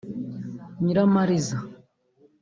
[0.81, 1.57] Nyiramariza